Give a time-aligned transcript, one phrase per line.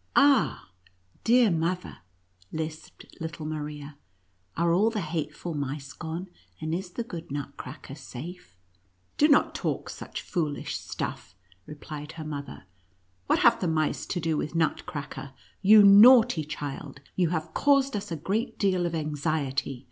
[0.16, 0.70] "Ah,
[1.22, 1.98] dear mother,"
[2.50, 3.96] lisped little Maria,"
[4.56, 6.26] are all the hateful mice gone,
[6.60, 8.86] and is the good Nutcracker safe V"
[9.16, 11.36] Do not talk such foolish stuff,"
[11.66, 12.64] replied her mother;"
[13.28, 15.34] what have the mice to do with Nut cracker?
[15.62, 19.86] You naughty child, you have caused us a great deal of anxiety.